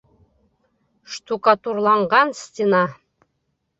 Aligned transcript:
Штукатурланған 1.15 2.33
стена 2.41 2.85